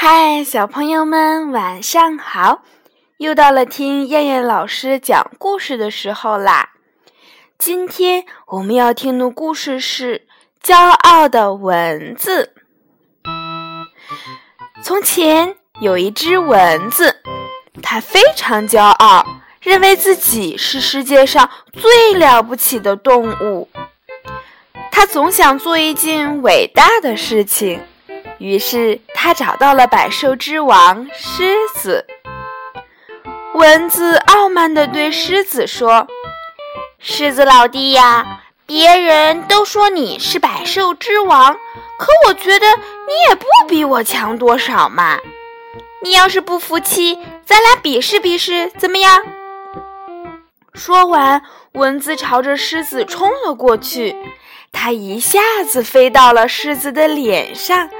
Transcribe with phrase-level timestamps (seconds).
[0.00, 2.62] 嗨，小朋友们，晚上好！
[3.16, 6.68] 又到了听燕燕老师讲故事的时候啦。
[7.58, 10.24] 今天我们要听的故事是
[10.64, 12.52] 《骄傲的蚊子》。
[14.84, 17.16] 从前有一只蚊子，
[17.82, 19.26] 它非常骄傲，
[19.60, 23.68] 认为自己是世界上最了不起的动物。
[24.92, 27.80] 它总想做一件伟大的事情。
[28.38, 32.06] 于是，他找到了百兽之王狮子。
[33.54, 36.06] 蚊子傲慢地对狮子说
[37.00, 41.52] ：“狮子老弟呀，别人都说你是百兽之王，
[41.98, 45.18] 可我觉得你也不比我强多少嘛。
[46.02, 49.20] 你要是不服气，咱俩比试比试，怎么样？”
[50.72, 54.14] 说完，蚊子朝着狮子冲了过去。
[54.70, 57.90] 它一下子飞到了狮子的脸上。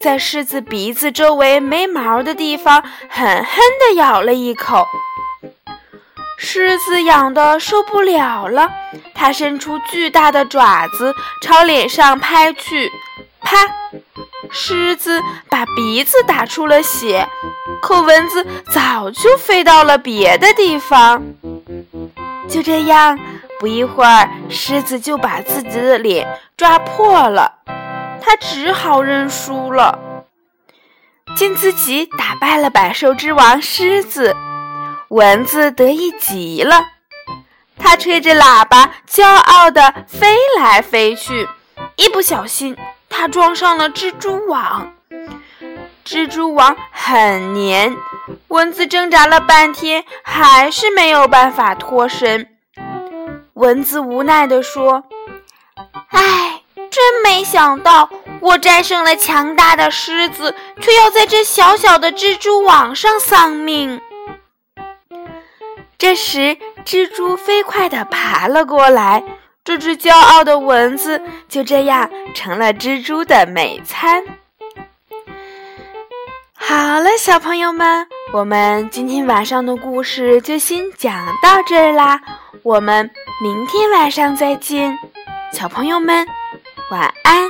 [0.00, 4.86] 在狮子鼻子周围没毛的地方狠狠地咬了一口，
[6.38, 8.70] 狮子痒得受不了了，
[9.14, 12.90] 它伸出巨大的爪子朝脸上拍去，
[13.40, 13.58] 啪！
[14.50, 15.20] 狮子
[15.50, 17.28] 把鼻子打出了血，
[17.82, 21.22] 可蚊子早就飞到了别的地方。
[22.48, 23.18] 就这样，
[23.60, 26.26] 不一会儿，狮子就把自己的脸
[26.56, 27.56] 抓破了。
[28.20, 29.98] 他只好认输了。
[31.36, 34.36] 见自己打败了百兽之王狮子，
[35.08, 36.84] 蚊子得意极了。
[37.78, 41.48] 他吹着喇叭，骄傲地飞来飞去。
[41.96, 42.76] 一不小心，
[43.08, 44.92] 他撞上了蜘蛛网。
[46.04, 47.96] 蜘蛛网很黏，
[48.48, 52.48] 蚊子挣扎了半天，还是没有办法脱身。
[53.54, 55.04] 蚊子无奈地说：“。”
[57.10, 58.08] 真没想到，
[58.38, 64.00] 我战胜了强大的狮子，却要在这小小的蜘蛛网上丧命。
[65.98, 69.24] 这时，蜘蛛飞快地爬了过来，
[69.64, 74.24] 这只骄傲的蚊子就这样成了蜘蛛的美餐。
[76.54, 82.20] 好了，小朋友们，我们今天晚上的故事就先讲到这儿啦，
[82.62, 83.10] 我们
[83.42, 84.96] 明天晚上再见，
[85.52, 86.24] 小朋友们。
[86.90, 87.48] 晚安。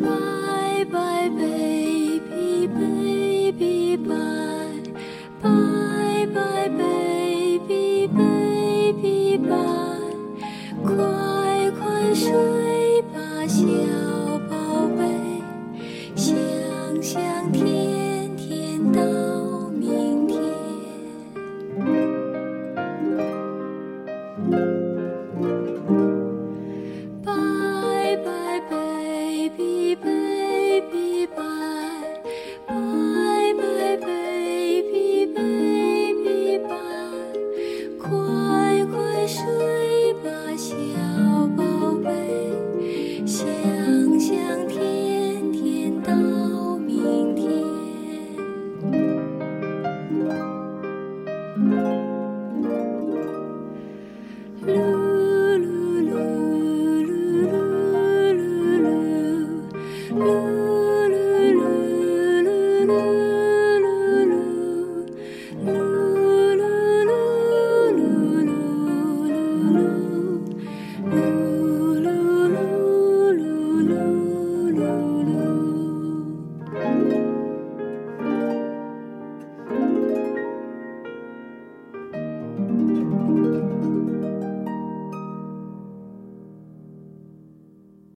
[0.00, 4.82] Bye bye baby baby bye
[5.42, 5.73] bye